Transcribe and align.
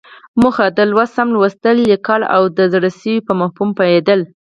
موخه: 0.41 0.65
د 0.77 0.79
لوست 0.91 1.13
سم 1.17 1.27
لوستل، 1.35 1.77
ليکل 1.89 2.21
او 2.35 2.41
د 2.57 2.59
زړه 2.73 2.89
سوي 2.99 3.17
په 3.27 3.33
مفهوم 3.41 3.69
پوهېدل. 3.77 4.19